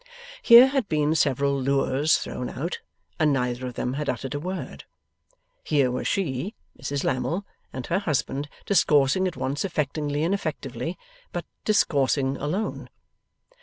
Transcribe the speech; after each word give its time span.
Here 0.41 0.65
had 0.65 0.89
been 0.89 1.13
several 1.13 1.61
lures 1.61 2.17
thrown 2.17 2.49
out, 2.49 2.79
and 3.19 3.31
neither 3.31 3.67
of 3.67 3.75
them 3.75 3.93
had 3.93 4.09
uttered 4.09 4.33
a 4.33 4.39
word. 4.39 4.85
Here 5.63 5.91
were 5.91 6.03
she, 6.03 6.55
Mrs 6.75 7.03
Lammle, 7.03 7.45
and 7.71 7.85
her 7.85 7.99
husband 7.99 8.49
discoursing 8.65 9.27
at 9.27 9.37
once 9.37 9.63
affectingly 9.63 10.23
and 10.25 10.33
effectively, 10.33 10.97
but 11.31 11.45
discoursing 11.65 12.35
alone. 12.37 12.89